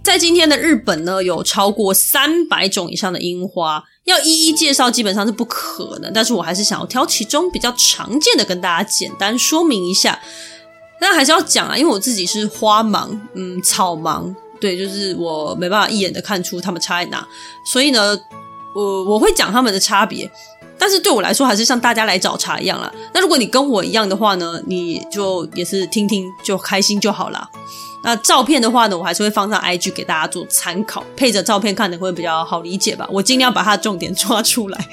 [0.03, 6.13] 在今天的日本呢，有超过三百种以上的樱花，要一一介绍基本上是不可能。
[6.13, 10.21] 但是我还是想要挑其中比较常见的，跟大家简单说明一下。
[11.01, 17.27] 但还是要讲啊，因为我自己是花盲，嗯，草盲，对，就是我没办法一眼的看出它们差在哪，
[17.65, 18.15] 所以呢。
[18.75, 20.29] 我我会讲他们的差别，
[20.77, 22.91] 但是对我来说还是像大家来找茬一样啦。
[23.13, 27.49] 那如果你跟我一样的话呢，你就也是听听就开心就好啦。
[28.03, 33.07] 那照片的话呢，我还是会放上 IG 给大家做参考，配着照片看的会比较好理解吧。
[33.09, 34.87] 我尽量把它的重点 抓出来。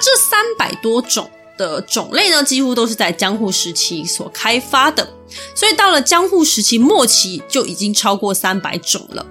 [0.00, 5.08] 这三百多种的种类呢，几乎都是在江户时期所开发的，
[5.54, 9.24] 所以到了江户时期末期就已经超过三百种了。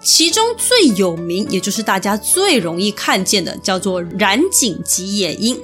[0.00, 5.58] 其中最有名，也就是大家最容易看见的，叫做染井吉野樱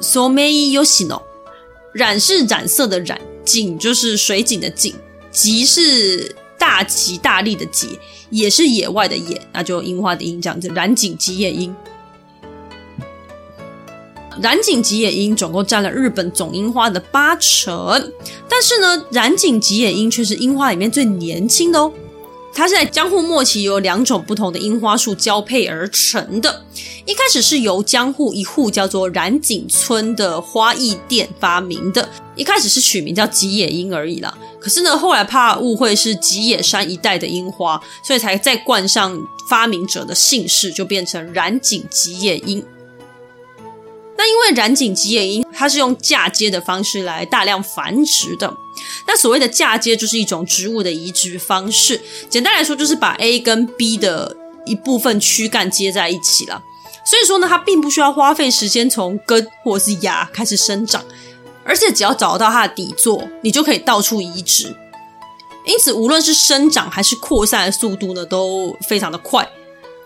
[0.00, 1.22] so me Yoshino）。
[1.92, 4.94] 染是染色的染，井就是水井的井，
[5.30, 7.98] 吉是大吉大利的吉，
[8.30, 11.74] 野是野外的野，那就樱花的樱这样子，染井吉野樱。
[14.42, 18.12] 染井吉野樱总共占了日本总樱花的八成，
[18.48, 21.92] 但是呢，染井吉野樱却是樱花里面最年轻的哦。
[22.54, 26.62] 它是在江户末期由两种不同的樱花树交配而成的。
[27.04, 34.32] 一开始是由江户一户叫做染井村的花艺店发明的，一开始是取名叫吉野樱而已啦。
[34.60, 42.64] 可是呢，后来怕误会是吉野山一带的樱花，所以才再冠上发明者的姓氏，就变成染井吉野樱。
[44.16, 48.56] 那因为染井吉野樱，它是用嫁接的方式来大量繁殖的。
[49.06, 52.00] 那所谓的嫁接，就是一种植物的移植方式。
[52.28, 56.62] 简单来说，就是把 A 跟 B 的一部分躯干接在一起了。
[57.04, 61.04] 所以说呢，它并不需要花费时间从根或是芽开始生长，
[61.64, 64.74] 而且只要找到它的底座，你就可以到处移植。
[65.66, 69.48] 因此，无论是生长还是扩散的速度呢，都非常的快。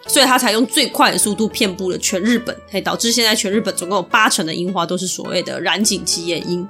[0.09, 6.67] 所以它才用最快的速度遍布了全日本，嘿，导致现在全日本总共有八成的樱花都是所谓的染井吉野樱。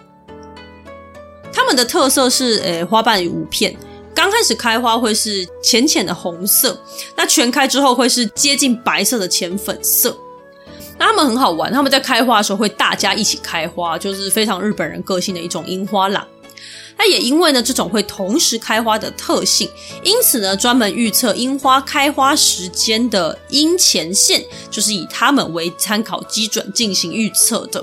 [1.52, 3.74] 它们的特色是，诶，花瓣有五片，
[4.14, 6.78] 刚开始开花会是浅浅的红色，
[7.16, 10.16] 那全开之后会是接近白色的浅粉色。
[10.98, 16.26] 那它们很好玩，它们在开花的时候会大家一起开花，就是非常日本人个性的一种樱花啦。
[16.98, 19.70] 它也因为呢，这种会同时开花的特性，
[20.02, 27.82] 因此呢，专门预测樱花开花时间的樱前线，就是以它们为参考基准进行预测的。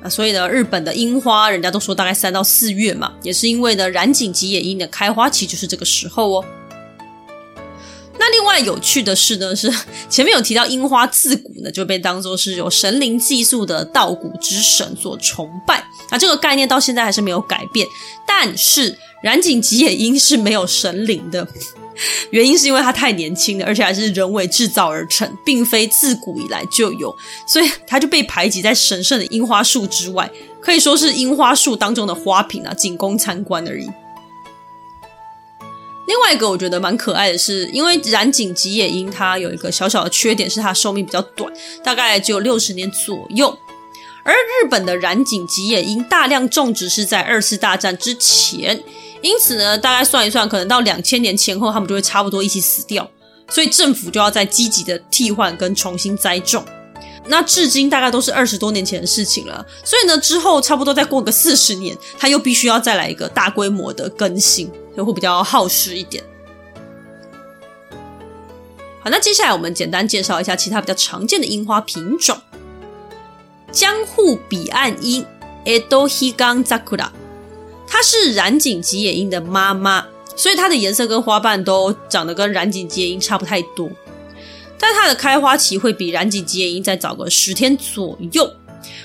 [0.00, 6.44] 那所以呢，日本的樱花，人家都说大概三到四月嘛，也是因为呢，染井吉野樱的开花期就是这个时候哦。
[8.18, 9.70] 那另外有趣的是呢，是
[10.08, 17.86] 前面有提到樱花自古呢就被当作是有神灵祭祀的稻谷之神所崇拜，那这个概念到现在还是没有改变。
[18.26, 21.46] 但是染井吉野樱是没有神灵的，
[22.30, 27.14] 原因是因为它太年轻了，而且还是人为制造而成，并非自古以来就有，
[27.46, 33.88] 所以它就被排挤在神圣的樱花树之外，可以说是樱花树当中的花瓶啊，仅供参观而已。
[36.06, 43.58] 另外一个我觉得蛮可爱的是，因为染井吉野樱它有一个小小的缺点，是它寿命比较短，大概只有六十年左右。
[44.24, 48.82] 而日本的染井吉野樱大量种植是在二次大战之前，
[49.22, 53.10] 因此呢，大概算一算，可能到两千年前后，它们就会差不多一起死掉，
[53.48, 56.64] 所以政府就要再积极的替换跟重新栽种。
[57.26, 64.70] 那至今大概都是二十多年前的事情了，所以呢，之后差不多再过个四十年，它又必须要再来一个大规模的更新。
[64.96, 66.22] 就会比较耗时一点。
[69.02, 72.38] 好，那接下来我们简单介绍一下其他比较常见的樱花品种。
[73.70, 75.26] 江户彼岸樱
[75.64, 77.08] （Edo Higan Zakura），
[77.86, 83.90] 它是染井吉野樱的妈妈，所以它的颜色跟花瓣都长得跟染井吉野樱差不太多。
[84.78, 88.50] 但它的开花期会比染井吉野樱再早个十天左右。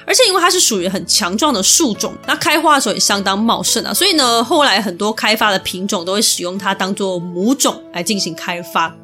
[0.06, 8.96] 而且因为它是属于很强壮的树种，那开花的时候也相当茂盛啊，所以呢，后来很多开发的品种都会使用它当做母种来进行开发。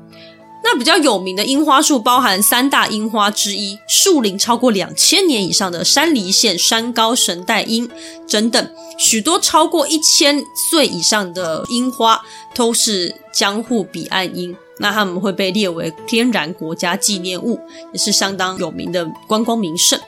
[0.63, 7.87] 那比较有名的樱花树包含三大樱花之一，树龄超过两千年以上的山梨县山高神代樱
[8.27, 12.19] 等等，许多超过一千岁以上的樱花
[12.55, 17.59] 都是江户彼岸樱，那它们会被列为天然国家纪念物，
[17.93, 19.99] 也是相当有名的观光名胜。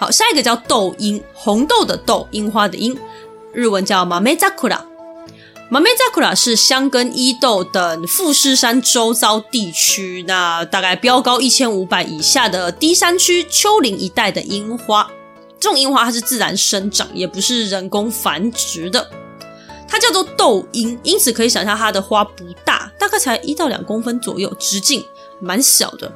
[0.00, 2.98] 好，下一个叫豆樱，红豆的豆，樱花的樱，
[3.52, 4.80] 日文叫豆桜。
[5.70, 15.06] 豆桜是箱根、伊豆等富士山周遭地区，那大概标高一千五百以下的低山区、丘陵一带的樱花。
[15.58, 19.06] 这种樱花它是自然生长，也不是人工繁殖的。
[19.86, 25.04] 它叫做豆樱，因此可以想象它的花不大，大概才一到两公分左右，直径
[25.40, 26.10] 蛮小的，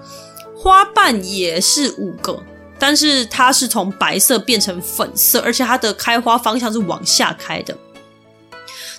[0.56, 2.42] 花瓣也是五个。
[2.86, 7.74] 但是它是从白色变成粉色，而且它的开花方向是往下开的。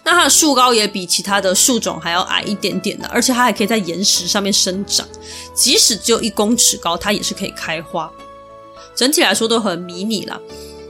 [0.03, 5.07] 那它的树高也比其他的树种还要矮一点点的，而且它还可以在岩石上面生长，
[5.53, 8.11] 即使只有一公尺高，它也是可以开花。
[8.95, 10.41] 整体来说都很迷你啦。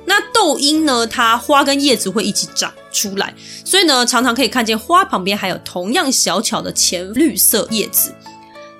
[0.06, 8.16] 那豆樱呢，它花跟叶子会一起长出来，所以呢，常常可以看见花旁边还有同样小巧的浅绿色叶子。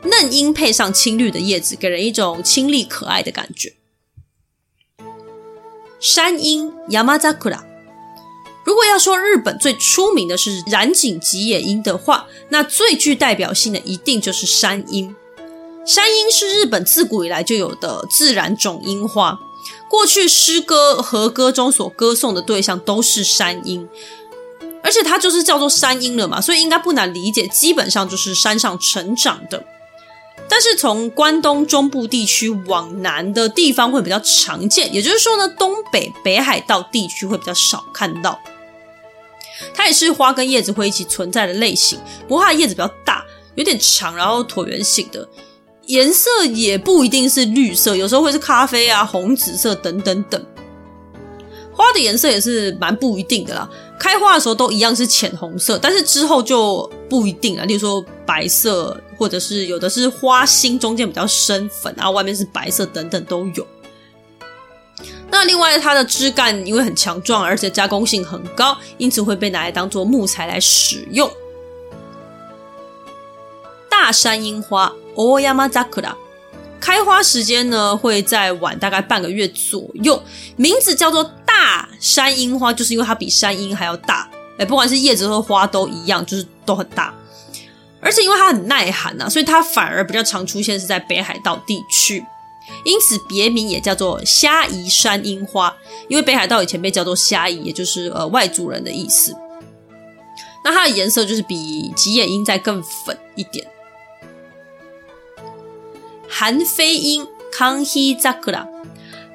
[0.04, 3.74] 嫩樱配上青绿的叶子，给人一种清丽可爱的感觉。
[6.06, 7.62] 山樱 Yamazakura。
[8.64, 15.16] 如果要说日本最出名的是染井吉野樱的话，那最具代表性的一定就是山樱。
[15.84, 19.40] 山樱是日本自古以来就有的自然种樱花，
[19.90, 23.90] 过去诗歌和歌中所歌颂的对象都是山樱。
[24.84, 29.66] 而且它就是叫做山樱了嘛，所以应该不难理解，基本上就是山上成长的。
[30.48, 38.40] 但是从关东中部地区往南的地方会比较常见，也就是说呢，东北北海道地区会比较少看到。
[39.74, 43.26] 它也是花跟叶子会一起存在的类型，不过它的叶子比较大，
[43.56, 45.28] 有点长，然后椭圆形的，
[45.88, 50.46] 颜色也不一定是绿色，有时候会是咖啡啊、红紫色等等等。
[51.74, 57.66] 花的颜色也是蛮不一定的啦，开花的时候都一样是浅红色，但是之后就不一定了。
[57.66, 63.66] 例如说白色，或者是有的是花心中间比较深粉，然后外面是白色等等都有。
[65.32, 71.30] 那另外它的枝干因为很强壮，而且加工性很高，因此会被拿来当做木材来使用。
[73.90, 76.14] 大山樱花，Oyama Zakura。
[76.80, 80.22] 开花时间呢会在晚大概半个月左右，
[80.56, 87.14] 名字叫做大山樱花，就是因为它比山樱还要大，哎，不管是叶子和花都一样，就是都很大，
[88.00, 92.24] 而且因为它很耐寒呐，所以它反而比较常出现是在北海道地区，
[92.84, 95.76] 因此别名也叫做虾夷山樱花，
[96.08, 99.36] 因为北海道以前被叫做虾夷，也就是呃外族人的意思。
[100.64, 103.66] 那它的颜色就是比吉野樱再更粉一点。
[106.30, 108.68] 寒飞樱康希扎克拉，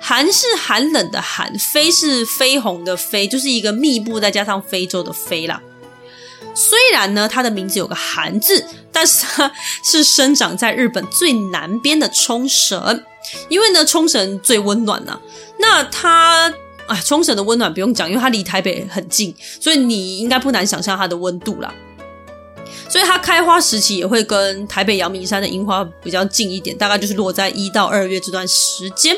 [0.00, 5.62] 寒是寒冷的寒，飞是绯红的飞，就是一个密布再加上非洲的非啦。
[6.54, 9.50] 虽然呢，它的名字有个寒字，但是它
[9.84, 13.04] 是生长在日本最南边的冲绳，
[13.48, 15.18] 因为呢，冲绳最温暖呐、
[15.58, 16.52] 那它
[16.86, 21.72] 啊，冲绳的温暖不用讲，因为它离台北很近，所以你应该不难想象它的温度啦。
[22.88, 29.16] 所以它开花时期也会跟台北阳明山的樱花比较近一点，大概就是落在一到二月这段时间。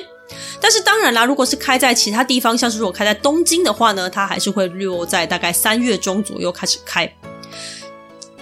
[0.61, 7.11] 但是当然啦，如果是开在其他地方，像是如果开在东京的话呢，它还是会落在大概三月中左右开始开。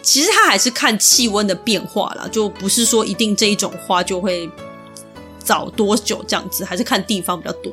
[0.03, 4.49] 其实它还是看气温的变化啦，就不是说一定这一种花就会
[5.43, 7.73] 早多久这样子，还是看地方比较多。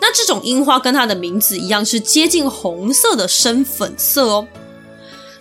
[0.00, 4.48] 那这种樱花跟它的名字一样，是接近红色的深粉色哦。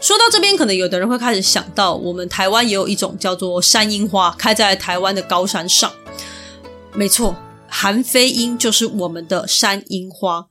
[0.03, 5.89] 说到这边，可能有的人会开始想到，我们台湾也有一种叫做山樱花，开在台湾的高山上。
[6.91, 7.33] 没错，
[7.69, 10.45] 寒飞樱就是我们的山樱花。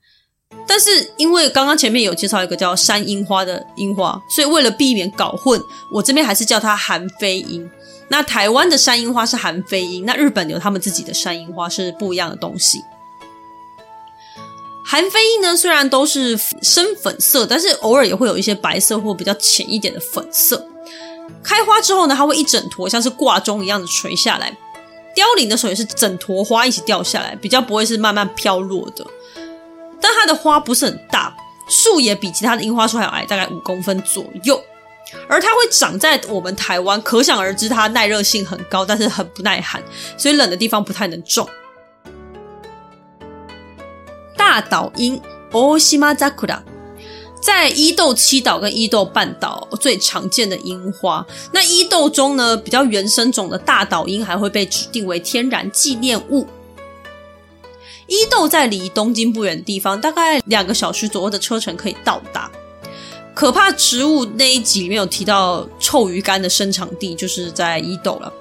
[0.67, 5.61] 但是因为刚刚前面有介绍一个叫山樱花的樱花，所以为了避免搞混，
[5.93, 7.71] 我这边还是叫它寒飞樱。
[8.09, 12.79] 那台湾的山樱花是寒飞樱，那日本有他们自己的山樱花，是不一样的东西。
[14.93, 20.63] 韩飞樱呢，虽然都是深粉色，但是偶尔也会有一些白色或比较浅一点的粉色。
[21.43, 24.55] 开花之后呢，它会一整坨像是挂钟一样的垂下来。
[25.15, 29.07] 凋零的时候也是整坨花一起掉下来，比较不会是慢慢飘落的。
[29.99, 31.35] 但它的花不是很大，
[31.71, 34.63] 树也比其他的樱花树还要矮，大概五公分左右。
[35.27, 39.83] 而它会长在我们台湾，可想而知它耐热性很高，但是很不耐寒，
[40.19, 41.49] 所以冷的地方不太能种。
[44.45, 45.23] 大岛樱
[45.53, 46.59] Oshima Zakura
[47.41, 51.25] 在伊豆七岛跟伊豆半岛最常见的樱花。
[51.53, 56.45] 那伊豆中呢，比较原生种的大岛樱还会被指定为天然纪念物。
[58.09, 62.51] 伊豆在离东京不远的地方，大概两个小时左右的车程可以到达。
[63.35, 68.33] 可怕植物那一集里面有提到臭鱼干的生长地，就是在伊豆了。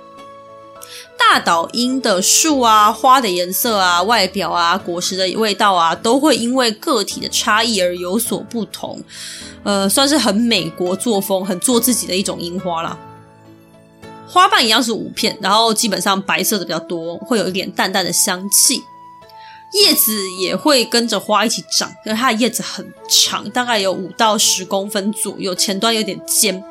[1.30, 9.00] 大岛樱的树啊、花的颜色啊、外表啊、果实的味道啊，都会因为个体的差异而有所不同。
[9.64, 12.98] 呃，算是很美国作风、很做自己的一种樱花啦。
[14.28, 18.82] 花瓣一样是五片，然后基本上白色的比较多，会有一点淡淡的香气。
[19.74, 26.62] 叶子也会跟着花一起长，因为它的叶子很长，大概有五到十公分左右，前端有点尖。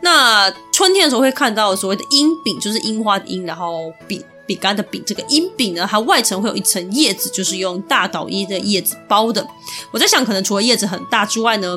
[0.00, 5.02] 那春天的时候会看到所谓的樱饼，就是樱花的樱，然后饼饼干的饼。
[5.04, 9.44] 这个樱饼呢，它外层会有一层叶子，就是用大岛樱的叶子包的。
[9.90, 11.76] 我在想，可能除了叶子很大之外呢，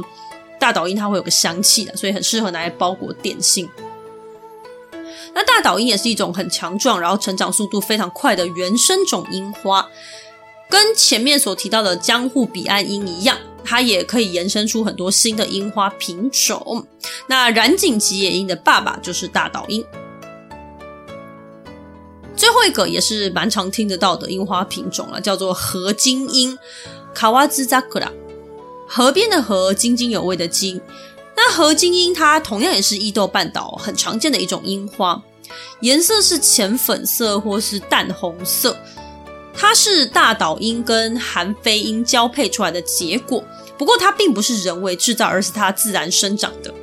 [0.60, 3.68] 大岛樱它会有个香气的，所以很适合拿来包裹点心。
[5.34, 9.90] 那大岛樱也是一种很强壮，然后成长速度非常快的原生种樱花。
[10.72, 16.88] 跟前面所提到的江户彼岸樱一样，它也可以延伸出很多新的樱花品种。
[17.28, 19.86] 那染井吉野樱的爸爸就是大岛樱。
[22.38, 26.58] 最后一个也是蛮常听得到的樱花品种了，叫做河津樱
[27.14, 28.10] （Kawazu Zakura）。
[28.88, 30.80] 河边的河，津津有味的津。
[31.36, 35.22] 那河津樱它同样也是伊豆半岛很常见的一种樱花，
[35.82, 38.76] 颜色是浅粉色或是淡红色。
[39.54, 43.44] 它是大岛樱跟韩飞樱交配出来的结果，
[43.78, 46.74] 不过它并不是人为制造，而是它自然生长的。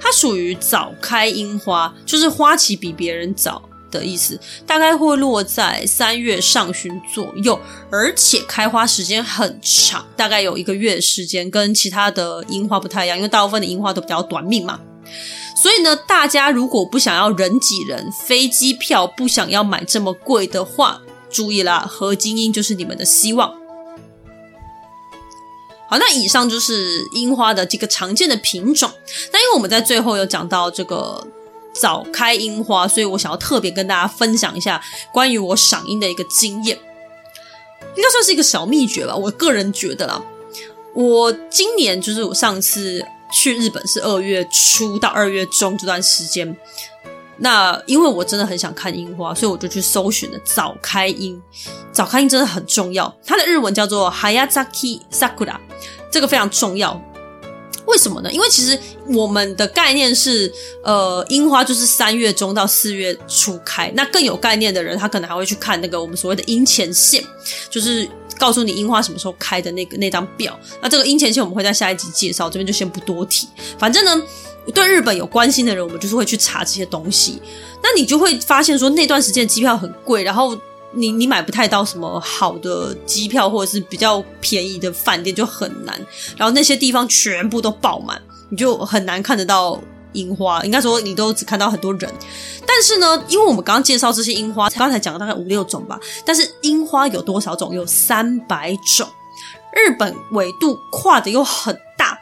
[0.00, 7.58] 它属于早开樱花，就是花期比别人早的意思，大概会落在三月上旬左右，
[7.90, 14.80] 而且开花时间很长，大概有一个月时间，跟其他的樱花不太一样，因为大部分的樱花都比较短命嘛。
[15.60, 23.52] 所以呢，大家如果不想要人挤人，飞机票不想要买这么贵的话，注意啦，合金樱就是你们的希望。
[25.88, 28.90] 好，那以上就是樱花的几个常见的品种。
[29.32, 31.26] 那因为我们在最后有讲到这个
[31.72, 36.76] 早开樱花，所以我想要特别跟大家分享一下关于我赏樱的一个经验，
[37.96, 39.16] 应该算是一个小秘诀吧。
[39.16, 40.22] 我个人觉得啦，
[40.92, 43.02] 我今年就是我上次
[43.32, 46.54] 去日本是二月初到二月中这段时间。
[47.40, 51.40] 那因为我真的很想看樱花，所以我就去搜寻了早开樱。
[51.92, 55.56] 早开樱真的很重要，它的日文叫做 Hayazaki Sakura，
[56.10, 57.00] 这个非常重要。
[57.86, 58.30] 为什么呢？
[58.30, 60.52] 因为其实我们的概念是，
[60.84, 63.90] 呃，樱花就是三月中到四月初开。
[63.94, 67.24] 那更有概念的人，他可能还会去看那个我们所谓的樱前线，
[67.70, 68.06] 就是
[68.38, 70.58] 告诉你樱花什么时候开的那个那张表。
[70.82, 73.48] 那这个樱前线我们会在下一集介绍，这边就先不多提。
[73.78, 74.22] 反正呢。
[74.72, 77.40] 对日本有关心的人，我们就是会去查这些东西。
[77.82, 80.56] 那你就会发现说，那段时间机票很贵，然后
[80.92, 85.98] 你你买不太到什么好的机票，或者是比较便宜的饭店就很难。
[86.36, 89.80] 然后那些地方全部都爆满，你就很难看得到
[90.12, 90.62] 樱花。
[90.64, 92.12] 应该说，你都只看到很多人。
[92.66, 95.98] 但是呢，因为我们刚刚介绍这些樱花，刚才讲了大概五六种吧。
[96.26, 97.74] 但是樱花有多少种？
[97.74, 99.08] 有三百种。
[99.72, 102.17] 日本纬度跨的又很大。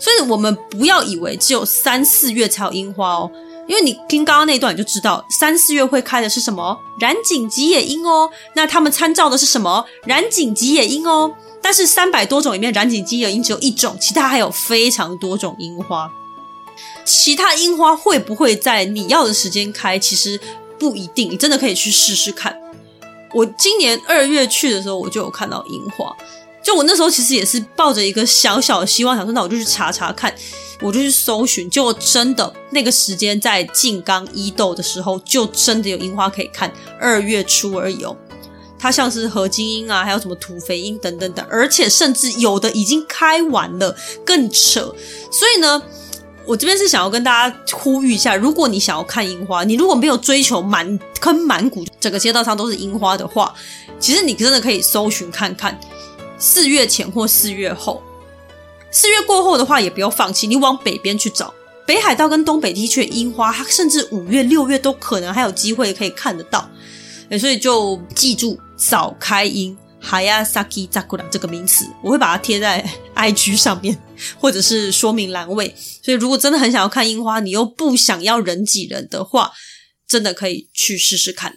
[0.00, 3.30] 所以，我们不要以为只有三四月才有樱花哦，
[3.68, 6.76] 因为你听刚刚那段你就知道，三四月会开的是什么？
[6.98, 8.30] 染井吉野樱哦。
[8.56, 9.84] 那他们参照的是什么？
[10.06, 11.32] 染井吉野樱哦。
[11.62, 16.10] 但是三百多种里面，染井吉野樱只有一种，其他还有非常多种樱花。
[17.04, 19.98] 其他樱花会不会在你要的时间开？
[19.98, 20.40] 其实
[20.78, 22.58] 不一定，你真的可以去试试看。
[23.34, 26.16] 我今年二月去的时候，我就有看到樱花。
[26.62, 30.34] 就我那时候其实也是抱着一个小小的希望，想说那我就去查查看，
[30.80, 38.16] 我就去搜寻，结果真的那个时间在静冈伊豆的时候，就真的有樱花可以看，二月初而已哦。
[38.78, 43.94] 它像是合金樱啊，还有什么土肥樱等等等，而且甚至有的已经开完了，
[44.24, 44.94] 更扯。
[45.30, 45.82] 所以呢，
[46.46, 53.54] 我这边是想要跟大家呼吁一下，如果你想要看樱花，你如果没有追求满坑满谷整个街道上都是樱花的话，
[53.98, 55.78] 其实你真的可以搜寻看看。
[56.40, 58.02] 四月前或四月后，
[58.90, 61.54] 四月过后的话也不要放弃，你往北边去找
[61.86, 66.68] 北海道跟东北地区的樱花，它甚至五月、六月都可能还有机会可以看得到。
[67.38, 72.84] 所以就记住早开樱 Hayazaki Sakura 这个名词，我会把它贴在
[73.14, 73.96] IG 上面
[74.40, 75.74] 或者是说明栏位。
[76.02, 79.52] 所以如果真的很想要看樱花，你又不想要人挤人的话，
[80.08, 81.54] 真的可以去试试看。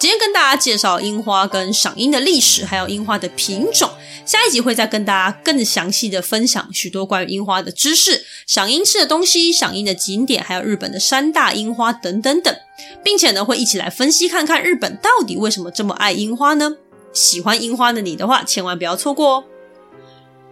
[0.00, 3.88] 今天跟大家介绍樱花跟赏樱的历史，还有樱花的品种。
[4.26, 12.56] 下一集会再跟大家更详细的分享许多关于樱花的知识、赏樱吃的东西、赏樱的景点，还有日本的三大樱花等等等，
[13.04, 16.76] 并且呢会一起来分析看看日本到底为什么这么爱樱花呢？
[17.12, 19.44] 喜欢樱花的你的话，千万不要错过哦。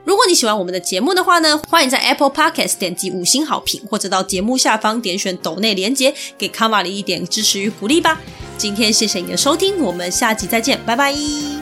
[0.04, 8.20] 如果你喜欢我们的节目的话呢，欢迎在 Apple Podcast 点击五星好评，或者到节目下方点选抖内连结，给卡瓦里一点支持与鼓励吧。
[8.58, 11.61] 今天谢谢你的收听，我们下集再见，拜拜。